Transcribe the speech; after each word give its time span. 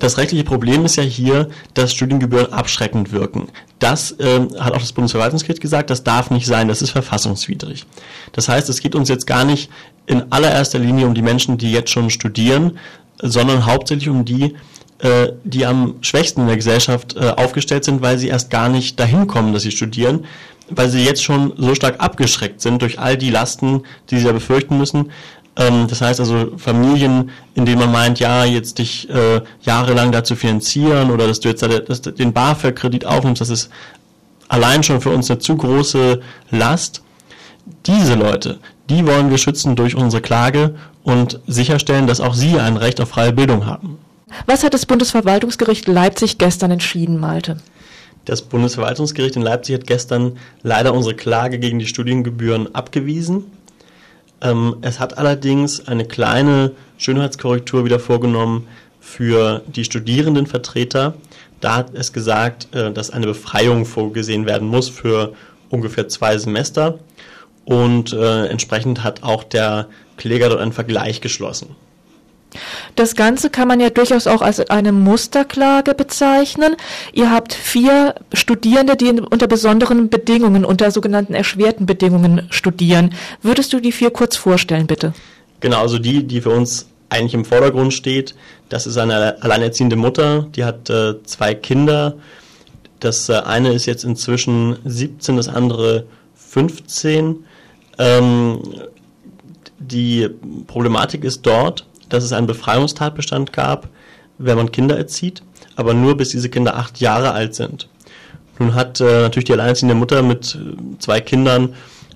Das 0.00 0.16
rechtliche 0.16 0.44
Problem 0.44 0.84
ist 0.84 0.96
ja 0.96 1.02
hier, 1.02 1.50
dass 1.74 1.92
Studiengebühren 1.92 2.52
abschreckend 2.52 3.12
wirken. 3.12 3.48
Das 3.78 4.16
ähm, 4.18 4.48
hat 4.58 4.72
auch 4.72 4.80
das 4.80 4.92
Bundesverwaltungsgericht 4.92 5.60
gesagt, 5.60 5.90
das 5.90 6.02
darf 6.02 6.30
nicht 6.30 6.46
sein, 6.46 6.68
das 6.68 6.82
ist 6.82 6.90
verfassungswidrig. 6.90 7.86
Das 8.32 8.48
heißt, 8.48 8.68
es 8.70 8.80
geht 8.80 8.94
uns 8.94 9.08
jetzt 9.08 9.26
gar 9.26 9.44
nicht 9.44 9.70
in 10.06 10.32
allererster 10.32 10.78
Linie 10.78 11.06
um 11.06 11.14
die 11.14 11.22
Menschen, 11.22 11.58
die 11.58 11.70
jetzt 11.70 11.90
schon 11.90 12.10
studieren, 12.10 12.78
sondern 13.22 13.66
hauptsächlich 13.66 14.08
um 14.08 14.24
die, 14.24 14.54
äh, 15.00 15.32
die 15.44 15.66
am 15.66 15.96
schwächsten 16.00 16.42
in 16.42 16.46
der 16.46 16.56
Gesellschaft 16.56 17.16
äh, 17.16 17.30
aufgestellt 17.36 17.84
sind, 17.84 18.00
weil 18.00 18.18
sie 18.18 18.28
erst 18.28 18.48
gar 18.50 18.70
nicht 18.70 18.98
dahin 18.98 19.26
kommen, 19.26 19.52
dass 19.52 19.62
sie 19.62 19.70
studieren, 19.70 20.24
weil 20.70 20.88
sie 20.88 21.04
jetzt 21.04 21.22
schon 21.22 21.52
so 21.58 21.74
stark 21.74 22.00
abgeschreckt 22.00 22.62
sind 22.62 22.80
durch 22.80 22.98
all 22.98 23.18
die 23.18 23.30
Lasten, 23.30 23.82
die 24.10 24.18
sie 24.18 24.26
ja 24.26 24.32
befürchten 24.32 24.78
müssen, 24.78 25.10
ähm, 25.60 25.86
das 25.88 26.00
heißt 26.00 26.20
also 26.20 26.56
Familien, 26.56 27.30
in 27.54 27.66
denen 27.66 27.80
man 27.80 27.92
meint, 27.92 28.18
ja, 28.18 28.44
jetzt 28.44 28.78
dich 28.78 29.08
äh, 29.10 29.42
jahrelang 29.62 30.10
dazu 30.10 30.34
finanzieren 30.34 31.10
oder 31.10 31.28
dass 31.28 31.40
du 31.40 31.48
jetzt 31.48 31.62
dass 31.62 32.00
du 32.00 32.10
den 32.10 32.32
BAföG-Kredit 32.32 33.04
aufnimmst, 33.04 33.40
das 33.40 33.50
ist 33.50 33.70
allein 34.48 34.82
schon 34.82 35.00
für 35.00 35.10
uns 35.10 35.30
eine 35.30 35.38
zu 35.38 35.56
große 35.56 36.20
Last. 36.50 37.02
Diese 37.86 38.14
Leute, 38.14 38.58
die 38.88 39.06
wollen 39.06 39.30
wir 39.30 39.38
schützen 39.38 39.76
durch 39.76 39.94
unsere 39.94 40.22
Klage 40.22 40.74
und 41.04 41.40
sicherstellen, 41.46 42.06
dass 42.06 42.20
auch 42.20 42.34
sie 42.34 42.58
ein 42.58 42.76
Recht 42.76 43.00
auf 43.00 43.10
freie 43.10 43.32
Bildung 43.32 43.66
haben. 43.66 43.98
Was 44.46 44.64
hat 44.64 44.74
das 44.74 44.86
Bundesverwaltungsgericht 44.86 45.86
Leipzig 45.86 46.38
gestern 46.38 46.70
entschieden, 46.70 47.18
Malte? 47.18 47.58
Das 48.24 48.42
Bundesverwaltungsgericht 48.42 49.36
in 49.36 49.42
Leipzig 49.42 49.74
hat 49.74 49.86
gestern 49.86 50.38
leider 50.62 50.94
unsere 50.94 51.14
Klage 51.14 51.58
gegen 51.58 51.78
die 51.78 51.86
Studiengebühren 51.86 52.74
abgewiesen. 52.74 53.44
Ähm, 54.42 54.76
es 54.82 55.00
hat 55.00 55.18
allerdings 55.18 55.86
eine 55.86 56.04
kleine 56.04 56.72
Schönheitskorrektur 56.98 57.84
wieder 57.84 57.98
vorgenommen 57.98 58.66
für 59.00 59.62
die 59.66 59.84
Studierendenvertreter. 59.84 61.14
Da 61.60 61.76
hat 61.76 61.94
es 61.94 62.12
gesagt, 62.12 62.74
äh, 62.74 62.92
dass 62.92 63.10
eine 63.10 63.26
Befreiung 63.26 63.84
vorgesehen 63.84 64.46
werden 64.46 64.68
muss 64.68 64.88
für 64.88 65.34
ungefähr 65.68 66.08
zwei 66.08 66.38
Semester. 66.38 66.98
Und 67.64 68.12
äh, 68.12 68.46
entsprechend 68.46 69.04
hat 69.04 69.22
auch 69.22 69.44
der 69.44 69.88
Kläger 70.16 70.48
dort 70.48 70.60
einen 70.60 70.72
Vergleich 70.72 71.20
geschlossen. 71.20 71.76
Das 72.96 73.14
Ganze 73.14 73.50
kann 73.50 73.68
man 73.68 73.80
ja 73.80 73.90
durchaus 73.90 74.26
auch 74.26 74.42
als 74.42 74.60
eine 74.70 74.92
Musterklage 74.92 75.94
bezeichnen. 75.94 76.76
Ihr 77.12 77.30
habt 77.30 77.54
vier 77.54 78.14
Studierende, 78.32 78.96
die 78.96 79.10
unter 79.20 79.46
besonderen 79.46 80.08
Bedingungen, 80.10 80.64
unter 80.64 80.90
sogenannten 80.90 81.34
erschwerten 81.34 81.86
Bedingungen 81.86 82.46
studieren. 82.50 83.14
Würdest 83.42 83.72
du 83.72 83.80
die 83.80 83.92
vier 83.92 84.10
kurz 84.10 84.36
vorstellen, 84.36 84.86
bitte? 84.86 85.12
Genau, 85.60 85.80
also 85.80 85.98
die, 85.98 86.24
die 86.24 86.40
für 86.40 86.50
uns 86.50 86.88
eigentlich 87.08 87.34
im 87.34 87.44
Vordergrund 87.44 87.92
steht, 87.92 88.34
das 88.68 88.86
ist 88.86 88.96
eine 88.96 89.42
alleinerziehende 89.42 89.96
Mutter, 89.96 90.46
die 90.54 90.64
hat 90.64 90.88
äh, 90.90 91.22
zwei 91.24 91.54
Kinder. 91.54 92.16
Das 93.00 93.28
äh, 93.28 93.34
eine 93.34 93.72
ist 93.72 93.86
jetzt 93.86 94.04
inzwischen 94.04 94.78
17, 94.84 95.36
das 95.36 95.48
andere 95.48 96.06
15. 96.36 97.44
Ähm, 97.98 98.60
die 99.78 100.28
Problematik 100.66 101.24
ist 101.24 101.42
dort, 101.42 101.86
dass 102.12 102.24
es 102.24 102.32
einen 102.32 102.46
Befreiungstatbestand 102.46 103.52
gab, 103.52 103.88
wenn 104.38 104.56
man 104.56 104.72
Kinder 104.72 104.96
erzieht, 104.96 105.42
aber 105.76 105.94
nur 105.94 106.16
bis 106.16 106.30
diese 106.30 106.48
Kinder 106.48 106.76
acht 106.76 107.00
Jahre 107.00 107.32
alt 107.32 107.54
sind. 107.54 107.88
Nun 108.58 108.74
hat 108.74 109.00
äh, 109.00 109.22
natürlich 109.22 109.46
die 109.46 109.52
alleinerziehende 109.52 109.94
Mutter 109.94 110.22
mit 110.22 110.54
äh, 110.54 110.98
zwei 110.98 111.20
Kindern 111.20 111.74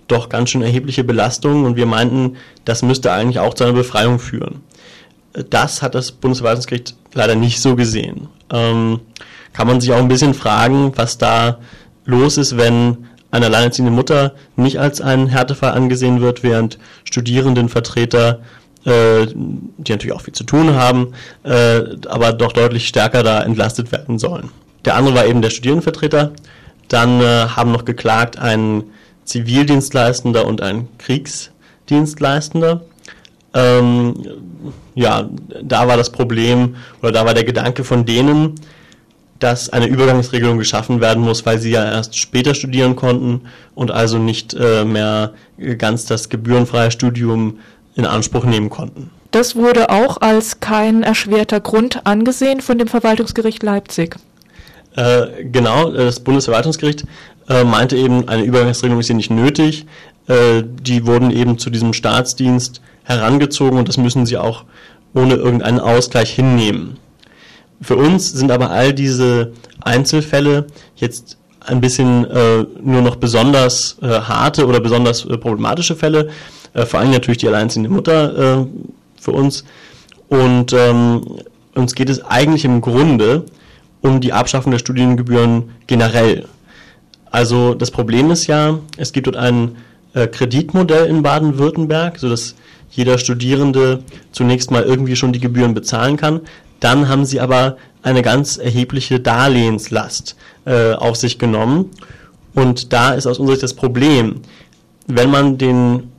doch 0.09 0.29
ganz 0.29 0.51
schön 0.51 0.63
erhebliche 0.63 1.03
Belastungen 1.03 1.65
und 1.65 1.77
wir 1.77 1.87
meinten, 1.87 2.37
das 2.65 2.83
müsste 2.83 3.13
eigentlich 3.13 3.39
auch 3.39 3.55
zu 3.55 3.65
einer 3.65 3.73
Befreiung 3.73 4.19
führen. 4.19 4.61
Das 5.51 5.83
hat 5.83 5.95
das 5.95 6.13
Bundesverwaltungsgericht 6.13 6.95
leider 7.15 7.35
nicht 7.35 7.61
so 7.61 7.75
gesehen. 7.75 8.29
Ähm, 8.51 9.01
kann 9.55 9.67
man 9.67 9.81
sich 9.81 9.93
auch 9.93 9.99
ein 9.99 10.09
bisschen 10.09 10.35
fragen, 10.35 10.93
was 10.97 11.17
da 11.17 11.59
los 12.05 12.37
ist, 12.37 12.57
wenn 12.57 13.07
eine 13.31 13.47
alleinerziehende 13.47 13.91
Mutter 13.91 14.35
nicht 14.57 14.79
als 14.79 15.01
ein 15.01 15.27
Härtefall 15.27 15.73
angesehen 15.73 16.21
wird, 16.21 16.43
während 16.43 16.79
Studierendenvertreter 17.05 18.41
äh, 18.85 19.27
die 19.27 19.93
natürlich 19.93 20.13
auch 20.13 20.21
viel 20.21 20.35
zu 20.35 20.45
tun 20.45 20.75
haben, 20.75 21.13
äh, 21.43 21.81
aber 22.07 22.33
doch 22.33 22.53
deutlich 22.53 22.87
stärker 22.87 23.23
da 23.23 23.43
entlastet 23.43 23.93
werden 23.93 24.19
sollen. 24.19 24.51
Der 24.85 24.97
andere 24.97 25.15
war 25.15 25.27
eben 25.27 25.43
der 25.43 25.51
Studierendenvertreter. 25.51 26.33
Dann 26.89 27.21
äh, 27.21 27.47
haben 27.49 27.73
noch 27.73 27.85
geklagt 27.85 28.39
ein 28.39 28.85
Zivildienstleistender 29.25 30.47
und 30.47 30.61
ein 30.61 30.89
Kriegsdienstleistender. 30.99 32.83
Ähm, 33.55 34.15
ja, 34.95 35.29
da 35.63 35.89
war 35.89 35.97
das 35.97 36.11
Problem 36.11 36.77
oder 37.01 37.13
da 37.13 37.25
war 37.25 37.35
der 37.35 37.45
Gedanke 37.45 37.85
von 37.85 38.05
denen, 38.05 38.57
dass 39.39 39.71
eine 39.71 39.87
Übergangsregelung 39.87 40.59
geschaffen 40.59 41.01
werden 41.01 41.23
muss, 41.23 41.45
weil 41.47 41.59
sie 41.59 41.71
ja 41.71 41.85
erst 41.85 42.19
später 42.19 42.55
studieren 42.55 42.97
konnten 42.97 43.43
und 43.75 43.91
also 43.91 44.19
nicht 44.19 44.55
äh, 44.55 44.85
mehr 44.85 45.35
ganz 45.79 46.07
das 46.07 46.29
gebührenfreie 46.29 46.91
Studium 46.91 47.59
in 47.97 48.07
Anspruch 48.07 48.45
nehmen 48.45 48.71
konnten. 48.71 49.11
Das 49.31 49.57
wurde 49.57 49.91
auch 49.91 50.21
als 50.21 50.61
kein 50.61 51.03
erschwerter 51.03 51.61
Grund 51.61 52.07
angesehen 52.07 52.61
von 52.61 52.79
dem 52.79 52.89
Verwaltungsgericht 52.89 53.63
Leipzig. 53.63 54.17
Äh, 54.97 55.45
genau, 55.45 55.91
das 55.91 56.21
Bundesverwaltungsgericht 56.21 57.05
äh, 57.49 57.65
meinte 57.65 57.97
eben, 57.97 58.29
eine 58.29 58.45
Übergangsregelung 58.45 59.01
ist 59.01 59.09
hier 59.09 59.17
nicht 59.17 59.31
nötig. 59.31 59.87
Äh, 60.29 60.63
die 60.65 61.07
wurden 61.07 61.31
eben 61.31 61.59
zu 61.59 61.71
diesem 61.71 61.93
Staatsdienst 61.93 62.81
herangezogen 63.03 63.79
und 63.79 63.89
das 63.89 63.97
müssen 63.97 64.25
sie 64.25 64.39
auch 64.39 64.65
ohne 65.15 65.35
irgendeinen 65.35 65.81
Ausgleich 65.81 66.31
hinnehmen. 66.31 66.99
Für 67.81 67.97
uns 67.97 68.33
sind 68.33 68.51
aber 68.51 68.71
all 68.71 68.93
diese 68.93 69.53
Einzelfälle 69.81 70.67
jetzt 70.97 71.39
ein 71.61 71.81
bisschen 71.81 72.25
äh, 72.25 72.65
nur 72.83 73.03
noch 73.03 73.17
besonders 73.17 73.97
äh, 74.01 74.07
harte 74.07 74.67
oder 74.67 74.81
besonders 74.81 75.25
äh, 75.25 75.37
problematische 75.39 75.97
Fälle, 75.97 76.31
äh, 76.75 76.85
vor 76.85 77.01
allem 77.01 77.11
natürlich 77.11 77.39
die 77.39 77.49
alleinerziehende 77.49 77.91
Mutter 77.91 78.61
äh, 78.61 78.67
für 79.21 79.33
uns. 79.33 79.65
Und 80.29 80.73
ähm, 80.73 81.23
uns 81.75 81.95
geht 81.95 82.11
es 82.11 82.25
eigentlich 82.25 82.65
im 82.65 82.81
Grunde 82.81 83.45
um 84.01 84.21
die 84.21 84.33
Abschaffung 84.33 84.71
der 84.73 84.79
Studiengebühren 84.79 85.71
generell. 85.87 86.47
Also 87.31 87.75
das 87.75 87.91
Problem 87.91 88.31
ist 88.31 88.47
ja, 88.47 88.79
es 88.97 89.13
gibt 89.13 89.27
dort 89.27 89.37
ein 89.37 89.77
äh, 90.13 90.27
Kreditmodell 90.27 91.07
in 91.07 91.23
Baden-Württemberg, 91.23 92.19
sodass 92.19 92.55
jeder 92.91 93.19
Studierende 93.19 94.05
zunächst 94.31 94.71
mal 94.71 94.85
irgendwie 94.85 95.17
schon 95.17 95.33
die 95.33 95.41
Gebühren 95.41 95.75
bezahlen 95.75 96.17
kann. 96.17 96.43
Dann 96.81 97.09
haben 97.09 97.25
sie 97.25 97.41
aber 97.41 97.77
eine 98.03 98.23
ganz 98.23 98.57
erhebliche 98.57 99.19
Darlehenslast 99.19 100.37
äh, 100.65 100.93
auf 100.93 101.17
sich 101.17 101.39
genommen. 101.39 101.91
Und 102.55 102.93
da 102.93 103.15
ist 103.15 103.27
aus 103.27 103.39
unserer 103.39 103.57
Sicht 103.57 103.65
das 103.65 103.75
Problem, 103.75 104.43
wenn 105.07 105.31
man 105.31 105.59
den 105.59 106.13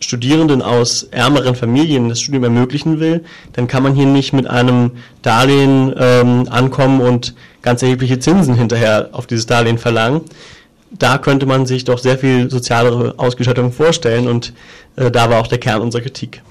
Studierenden 0.00 0.62
aus 0.62 1.02
ärmeren 1.04 1.54
Familien 1.54 2.08
das 2.08 2.20
Studium 2.20 2.44
ermöglichen 2.44 3.00
will, 3.00 3.24
dann 3.52 3.68
kann 3.68 3.82
man 3.82 3.94
hier 3.94 4.06
nicht 4.06 4.32
mit 4.32 4.46
einem 4.48 4.92
Darlehen 5.22 5.94
ähm, 5.96 6.48
ankommen 6.50 7.00
und 7.00 7.34
ganz 7.62 7.82
erhebliche 7.82 8.18
Zinsen 8.18 8.54
hinterher 8.54 9.10
auf 9.12 9.26
dieses 9.26 9.46
Darlehen 9.46 9.78
verlangen. 9.78 10.22
Da 10.90 11.18
könnte 11.18 11.46
man 11.46 11.66
sich 11.66 11.84
doch 11.84 11.98
sehr 11.98 12.18
viel 12.18 12.50
sozialere 12.50 13.14
Ausgestaltung 13.18 13.72
vorstellen 13.72 14.26
und 14.26 14.52
äh, 14.96 15.10
da 15.10 15.30
war 15.30 15.40
auch 15.40 15.46
der 15.46 15.58
Kern 15.58 15.82
unserer 15.82 16.02
Kritik. 16.02 16.42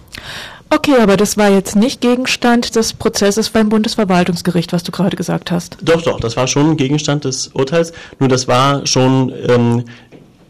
Okay, 0.71 0.97
aber 1.01 1.17
das 1.17 1.35
war 1.35 1.49
jetzt 1.49 1.75
nicht 1.75 1.99
Gegenstand 1.99 2.75
des 2.75 2.93
Prozesses 2.93 3.49
beim 3.49 3.69
Bundesverwaltungsgericht, 3.69 4.71
was 4.71 4.83
du 4.83 4.91
gerade 4.91 5.17
gesagt 5.17 5.49
hast. 5.49 5.77
Doch, 5.81 6.03
doch, 6.03 6.19
das 6.19 6.37
war 6.37 6.47
schon 6.47 6.77
Gegenstand 6.77 7.25
des 7.25 7.47
Urteils. 7.47 7.91
Nur 8.19 8.29
das 8.29 8.47
war 8.47 8.85
schon 8.85 9.33
ähm, 9.47 9.85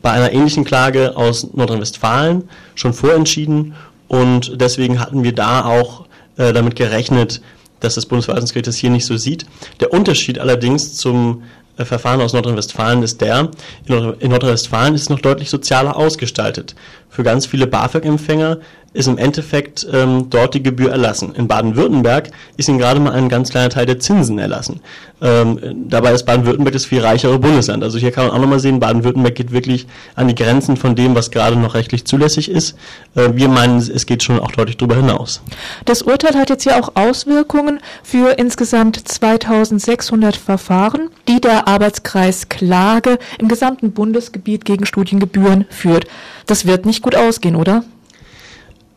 bei 0.02 0.12
einer 0.12 0.32
ähnlichen 0.32 0.66
Klage 0.66 1.16
aus 1.18 1.54
Nordrhein-Westfalen 1.54 2.50
schon 2.76 2.94
vorentschieden 2.94 3.76
und 4.08 4.60
deswegen 4.60 5.00
hatten 5.00 5.24
wir 5.24 5.34
da 5.34 5.66
auch 5.66 6.06
äh, 6.38 6.54
damit 6.54 6.76
gerechnet, 6.76 7.42
dass 7.80 7.96
das 7.96 8.06
Bundesverwaltungsgericht 8.06 8.68
das 8.68 8.78
hier 8.78 8.90
nicht 8.90 9.06
so 9.06 9.18
sieht. 9.18 9.46
Der 9.80 9.94
Unterschied 9.94 10.40
allerdings 10.40 10.96
zum 10.96 11.44
äh, 11.78 11.86
Verfahren 11.86 12.22
aus 12.22 12.34
Nordrhein-Westfalen 12.34 13.04
ist 13.04 13.22
der, 13.22 13.50
in 13.86 14.30
Nordrhein-Westfalen 14.30 14.96
ist 14.96 15.04
es 15.04 15.10
noch 15.10 15.20
deutlich 15.20 15.50
sozialer 15.50 15.96
ausgestaltet. 15.96 16.76
Für 17.10 17.24
ganz 17.24 17.46
viele 17.46 17.68
BAföG-Empfänger 17.68 18.60
ist 18.94 19.08
im 19.08 19.18
Endeffekt 19.18 19.88
ähm, 19.92 20.30
dort 20.30 20.56
die 20.56 20.64
Gebühr 20.64 20.92
erlassen. 20.92 21.36
In 21.36 21.48
Baden-Württemberg 21.48 22.32
ist 22.58 22.70
ihnen 22.70 22.80
gerade 22.80 23.00
mal 23.00 23.12
ein 23.14 23.30
ganz 23.30 23.50
kleiner 23.50 23.70
Teil 23.70 23.86
der 23.86 24.00
Zinsen 24.00 24.40
erlassen. 24.40 24.82
Ähm, 25.22 25.60
dabei 25.88 26.14
ist 26.14 26.26
Baden-Württemberg 26.26 26.74
das 26.74 26.86
viel 26.86 27.02
reichere 27.02 27.38
Bundesland. 27.38 27.84
Also 27.84 28.00
hier 28.00 28.12
kann 28.12 28.26
man 28.26 28.36
auch 28.36 28.40
nochmal 28.40 28.60
sehen, 28.60 28.80
Baden-Württemberg 28.80 29.36
geht 29.36 29.52
wirklich 29.52 29.86
an 30.16 30.28
die 30.28 30.36
Grenzen 30.36 30.76
von 30.76 30.96
dem, 30.96 31.14
was 31.14 31.30
gerade 31.30 31.56
noch 31.56 31.76
rechtlich 31.76 32.06
zulässig 32.06 32.50
ist. 32.50 32.76
Äh, 33.16 33.30
wir 33.34 33.48
meinen, 33.48 33.78
es 33.78 34.06
geht 34.06 34.24
schon 34.24 34.40
auch 34.40 34.52
deutlich 34.52 34.78
darüber 34.78 34.96
hinaus. 34.96 35.42
Das 35.86 36.02
Urteil 36.02 36.36
hat 36.36 36.50
jetzt 36.50 36.66
ja 36.66 36.80
auch 36.82 36.96
Auswirkungen 36.96 37.80
für 38.02 38.40
insgesamt 38.40 39.08
2600 39.08 40.36
Verfahren, 40.36 41.10
die 41.28 41.42
der 41.42 41.68
Arbeitskreis 41.68 42.50
Klage 42.50 43.20
im 43.38 43.50
gesamten 43.50 43.92
Bundesgebiet 43.92 44.66
gegen 44.66 44.88
Studiengebühren 44.88 45.66
führt. 45.70 46.08
Das 46.50 46.66
wird 46.66 46.88
nicht 46.88 46.99
gut 47.02 47.16
ausgehen, 47.16 47.56
oder? 47.56 47.84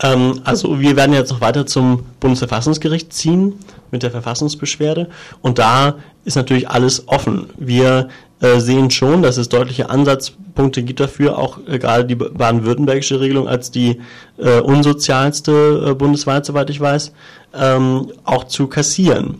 Ähm, 0.01 0.41
also 0.43 0.79
wir 0.79 0.95
werden 0.95 1.13
jetzt 1.13 1.31
noch 1.31 1.41
weiter 1.41 1.65
zum 1.65 2.03
Bundesverfassungsgericht 2.19 3.13
ziehen 3.13 3.53
mit 3.91 4.03
der 4.03 4.11
Verfassungsbeschwerde 4.11 5.09
und 5.41 5.59
da 5.59 5.95
ist 6.25 6.35
natürlich 6.35 6.69
alles 6.69 7.07
offen. 7.07 7.49
Wir 7.57 8.09
äh, 8.39 8.59
sehen 8.59 8.91
schon, 8.91 9.21
dass 9.21 9.37
es 9.37 9.49
deutliche 9.49 9.89
Ansatzpunkte 9.89 10.83
gibt 10.83 10.99
dafür, 10.99 11.37
auch 11.37 11.59
äh, 11.67 11.79
gerade 11.79 12.05
die 12.05 12.15
baden-württembergische 12.15 13.19
Regelung 13.19 13.47
als 13.47 13.71
die 13.71 14.01
äh, 14.37 14.59
unsozialste 14.59 15.87
äh, 15.89 15.93
bundesweit, 15.93 16.45
soweit 16.45 16.69
ich 16.69 16.79
weiß, 16.79 17.13
ähm, 17.53 18.11
auch 18.23 18.45
zu 18.45 18.67
kassieren. 18.67 19.39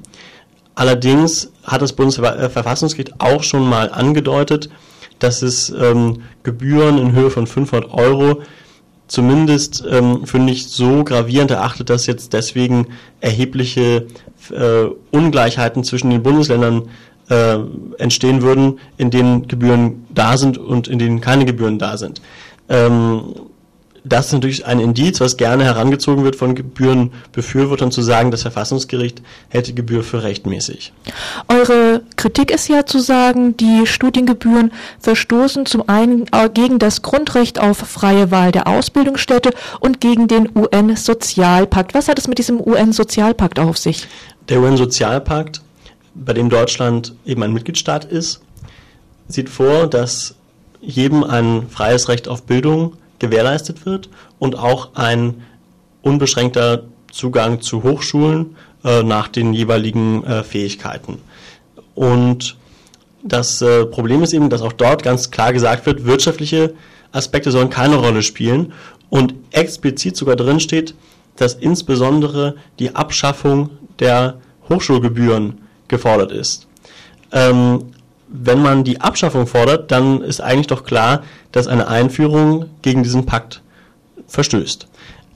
Allerdings 0.75 1.51
hat 1.63 1.81
das 1.81 1.93
Bundesverfassungsgericht 1.93 3.19
auch 3.19 3.43
schon 3.43 3.67
mal 3.67 3.91
angedeutet, 3.91 4.69
dass 5.19 5.41
es 5.41 5.69
ähm, 5.69 6.23
Gebühren 6.43 6.97
in 6.97 7.13
Höhe 7.13 7.29
von 7.29 7.47
500 7.47 7.91
Euro 7.93 8.41
zumindest 9.07 9.83
ähm, 9.89 10.25
für 10.25 10.39
nicht 10.39 10.69
so 10.69 11.03
gravierend 11.03 11.51
erachtet, 11.51 11.89
dass 11.89 12.07
jetzt 12.07 12.33
deswegen 12.33 12.87
erhebliche 13.19 14.07
äh, 14.51 14.85
Ungleichheiten 15.11 15.83
zwischen 15.83 16.09
den 16.09 16.23
Bundesländern 16.23 16.89
äh, 17.29 17.57
entstehen 17.97 18.41
würden, 18.41 18.79
in 18.97 19.11
denen 19.11 19.47
Gebühren 19.47 20.05
da 20.13 20.37
sind 20.37 20.57
und 20.57 20.87
in 20.87 20.99
denen 20.99 21.21
keine 21.21 21.45
Gebühren 21.45 21.79
da 21.79 21.97
sind. 21.97 22.21
Ähm, 22.69 23.33
das 24.05 24.27
ist 24.27 24.33
natürlich 24.33 24.65
ein 24.65 24.79
Indiz, 24.79 25.21
was 25.21 25.37
gerne 25.37 25.63
herangezogen 25.63 26.25
wird 26.25 26.35
von 26.35 26.55
Gebührenbefürwortern, 26.55 27.91
zu 27.91 28.01
sagen, 28.01 28.31
das 28.31 28.41
Verfassungsgericht 28.41 29.21
hätte 29.47 29.73
Gebühr 29.73 30.03
für 30.03 30.23
rechtmäßig. 30.23 30.91
Eure 31.47 32.01
Kritik 32.17 32.51
ist 32.51 32.67
ja 32.67 32.85
zu 32.85 32.99
sagen, 32.99 33.55
die 33.55 33.87
Studiengebühren 33.87 34.73
verstoßen 34.99 35.65
zum 35.65 35.87
einen 35.87 36.25
gegen 36.53 36.79
das 36.79 37.01
Grundrecht 37.01 37.59
auf 37.59 37.77
freie 37.77 38.29
Wahl 38.29 38.51
der 38.51 38.67
Ausbildungsstätte 38.67 39.51
und 39.79 40.01
gegen 40.01 40.27
den 40.27 40.49
UN-Sozialpakt. 40.53 41.93
Was 41.93 42.09
hat 42.09 42.19
es 42.19 42.27
mit 42.27 42.39
diesem 42.39 42.59
UN-Sozialpakt 42.59 43.59
auf 43.59 43.77
sich? 43.77 44.07
Der 44.49 44.59
UN-Sozialpakt, 44.59 45.61
bei 46.13 46.33
dem 46.33 46.49
Deutschland 46.49 47.15
eben 47.25 47.41
ein 47.43 47.53
Mitgliedstaat 47.53 48.03
ist, 48.03 48.41
sieht 49.29 49.49
vor, 49.49 49.87
dass 49.87 50.35
jedem 50.81 51.23
ein 51.23 51.69
freies 51.69 52.09
Recht 52.09 52.27
auf 52.27 52.43
Bildung 52.43 52.97
gewährleistet 53.19 53.85
wird 53.85 54.09
und 54.39 54.57
auch 54.57 54.95
ein 54.95 55.43
unbeschränkter 56.01 56.83
Zugang 57.11 57.61
zu 57.61 57.83
Hochschulen 57.83 58.55
äh, 58.83 59.03
nach 59.03 59.27
den 59.27 59.53
jeweiligen 59.53 60.23
äh, 60.23 60.43
Fähigkeiten. 60.43 61.19
Und 61.95 62.57
das 63.23 63.61
äh, 63.61 63.85
Problem 63.85 64.23
ist 64.23 64.33
eben, 64.33 64.49
dass 64.49 64.61
auch 64.61 64.73
dort 64.73 65.03
ganz 65.03 65.31
klar 65.31 65.53
gesagt 65.53 65.85
wird, 65.85 66.05
wirtschaftliche 66.05 66.73
Aspekte 67.11 67.51
sollen 67.51 67.69
keine 67.69 67.95
Rolle 67.95 68.23
spielen 68.23 68.73
und 69.09 69.35
explizit 69.51 70.17
sogar 70.17 70.35
drin 70.35 70.59
steht, 70.59 70.95
dass 71.37 71.53
insbesondere 71.53 72.55
die 72.79 72.95
Abschaffung 72.95 73.69
der 73.99 74.39
Hochschulgebühren 74.69 75.61
gefordert 75.87 76.31
ist. 76.31 76.67
Ähm, 77.31 77.85
wenn 78.33 78.61
man 78.61 78.83
die 78.83 78.99
Abschaffung 78.99 79.45
fordert, 79.47 79.91
dann 79.91 80.21
ist 80.21 80.41
eigentlich 80.41 80.67
doch 80.67 80.83
klar, 80.83 81.23
dass 81.51 81.67
eine 81.67 81.87
Einführung 81.87 82.65
gegen 82.81 83.03
diesen 83.03 83.25
Pakt 83.25 83.61
verstößt. 84.27 84.87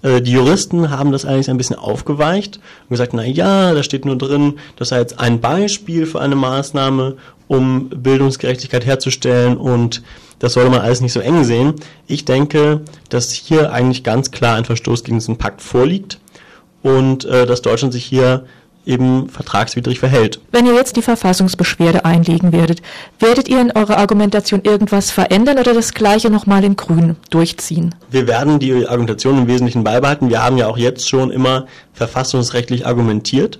Äh, 0.01 0.21
die 0.21 0.31
Juristen 0.31 0.89
haben 0.89 1.11
das 1.11 1.23
eigentlich 1.23 1.49
ein 1.49 1.57
bisschen 1.57 1.77
aufgeweicht 1.77 2.57
und 2.57 2.89
gesagt, 2.89 3.13
na 3.13 3.23
ja, 3.23 3.73
da 3.73 3.83
steht 3.83 4.05
nur 4.05 4.17
drin, 4.17 4.55
das 4.75 4.89
sei 4.89 4.99
jetzt 4.99 5.19
ein 5.19 5.39
Beispiel 5.39 6.07
für 6.07 6.19
eine 6.19 6.35
Maßnahme, 6.35 7.17
um 7.47 7.89
Bildungsgerechtigkeit 7.89 8.85
herzustellen 8.85 9.57
und 9.57 10.01
das 10.39 10.53
sollte 10.53 10.71
man 10.71 10.81
alles 10.81 11.01
nicht 11.01 11.13
so 11.13 11.19
eng 11.19 11.43
sehen. 11.43 11.75
Ich 12.07 12.25
denke, 12.25 12.81
dass 13.09 13.31
hier 13.31 13.71
eigentlich 13.71 14.03
ganz 14.03 14.31
klar 14.31 14.55
ein 14.55 14.65
Verstoß 14.65 15.03
gegen 15.03 15.17
diesen 15.17 15.37
Pakt 15.37 15.61
vorliegt 15.61 16.19
und 16.81 17.25
äh, 17.25 17.45
dass 17.45 17.61
Deutschland 17.61 17.93
sich 17.93 18.05
hier 18.05 18.45
eben 18.87 19.29
vertragswidrig 19.29 19.99
verhält. 19.99 20.39
Wenn 20.51 20.65
ihr 20.65 20.73
jetzt 20.73 20.95
die 20.95 21.01
Verfassungsbeschwerde 21.01 22.05
einlegen 22.05 22.51
werdet, 22.51 22.81
werdet 23.19 23.47
ihr 23.47 23.61
in 23.61 23.71
eurer 23.71 23.97
Argumentation 23.97 24.61
irgendwas 24.63 25.11
verändern 25.11 25.59
oder 25.59 25.73
das 25.73 25.93
Gleiche 25.93 26.29
nochmal 26.29 26.63
in 26.63 26.75
Grün 26.75 27.17
durchziehen? 27.29 27.93
Wir 28.09 28.27
werden 28.27 28.59
die 28.59 28.87
Argumentation 28.87 29.37
im 29.37 29.47
Wesentlichen 29.47 29.83
beibehalten. 29.83 30.29
Wir 30.29 30.43
haben 30.43 30.57
ja 30.57 30.67
auch 30.67 30.77
jetzt 30.77 31.07
schon 31.09 31.31
immer 31.31 31.67
verfassungsrechtlich 31.93 32.85
argumentiert. 32.85 33.59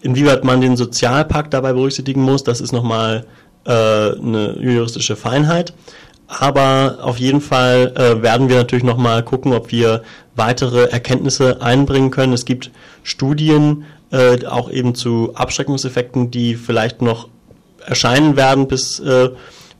Inwieweit 0.00 0.44
man 0.44 0.60
den 0.60 0.76
Sozialpakt 0.76 1.52
dabei 1.52 1.72
berücksichtigen 1.72 2.22
muss, 2.22 2.44
das 2.44 2.60
ist 2.60 2.72
nochmal 2.72 3.26
äh, 3.64 3.70
eine 3.70 4.56
juristische 4.60 5.16
Feinheit. 5.16 5.74
Aber 6.28 6.98
auf 7.02 7.18
jeden 7.18 7.40
Fall 7.40 7.94
äh, 7.96 8.22
werden 8.22 8.48
wir 8.48 8.56
natürlich 8.56 8.84
nochmal 8.84 9.22
gucken, 9.22 9.54
ob 9.54 9.72
wir 9.72 10.02
weitere 10.36 10.84
Erkenntnisse 10.84 11.62
einbringen 11.62 12.10
können. 12.10 12.34
Es 12.34 12.44
gibt 12.44 12.70
Studien, 13.02 13.84
äh, 14.10 14.44
auch 14.46 14.70
eben 14.70 14.94
zu 14.94 15.32
Abschreckungseffekten, 15.34 16.30
die 16.30 16.54
vielleicht 16.54 17.02
noch 17.02 17.28
erscheinen 17.84 18.36
werden, 18.36 18.68
bis 18.68 19.00
äh, 19.00 19.30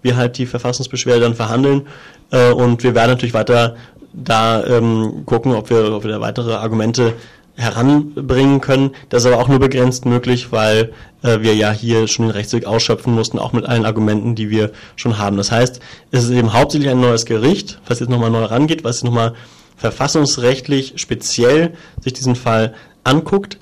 wir 0.02 0.16
halt 0.16 0.38
die 0.38 0.46
Verfassungsbeschwerde 0.46 1.20
dann 1.20 1.34
verhandeln. 1.34 1.86
Äh, 2.30 2.52
und 2.52 2.82
wir 2.82 2.94
werden 2.94 3.10
natürlich 3.10 3.34
weiter 3.34 3.76
da 4.12 4.64
ähm, 4.64 5.22
gucken, 5.26 5.52
ob 5.52 5.70
wir, 5.70 5.92
ob 5.92 6.04
wir 6.04 6.10
da 6.10 6.20
weitere 6.20 6.54
Argumente 6.54 7.14
heranbringen 7.56 8.60
können. 8.60 8.92
Das 9.08 9.24
ist 9.24 9.32
aber 9.32 9.42
auch 9.42 9.48
nur 9.48 9.58
begrenzt 9.58 10.06
möglich, 10.06 10.52
weil 10.52 10.92
äh, 11.22 11.40
wir 11.40 11.54
ja 11.54 11.72
hier 11.72 12.06
schon 12.06 12.26
den 12.26 12.30
Rechtsweg 12.30 12.66
ausschöpfen 12.66 13.12
mussten, 13.12 13.38
auch 13.38 13.52
mit 13.52 13.66
allen 13.66 13.84
Argumenten, 13.84 14.36
die 14.36 14.48
wir 14.48 14.70
schon 14.94 15.18
haben. 15.18 15.36
Das 15.36 15.50
heißt, 15.50 15.80
es 16.12 16.24
ist 16.24 16.30
eben 16.30 16.52
hauptsächlich 16.52 16.88
ein 16.90 17.00
neues 17.00 17.26
Gericht, 17.26 17.80
was 17.86 17.98
jetzt 17.98 18.10
nochmal 18.10 18.30
neu 18.30 18.44
rangeht, 18.44 18.84
was 18.84 19.02
nochmal 19.02 19.34
verfassungsrechtlich 19.76 20.94
speziell 20.96 21.74
sich 22.00 22.12
diesen 22.12 22.36
Fall 22.36 22.74
anguckt. 23.02 23.58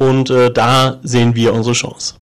Und 0.00 0.30
äh, 0.30 0.50
da 0.50 0.98
sehen 1.02 1.34
wir 1.34 1.52
unsere 1.52 1.74
Chance. 1.74 2.14